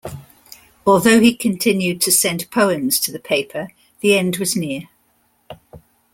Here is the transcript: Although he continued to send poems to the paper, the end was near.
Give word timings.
Although 0.83 1.19
he 1.19 1.35
continued 1.35 2.01
to 2.01 2.11
send 2.11 2.49
poems 2.49 2.99
to 3.01 3.11
the 3.11 3.19
paper, 3.19 3.67
the 3.99 4.17
end 4.17 4.37
was 4.37 4.55
near. 4.55 4.89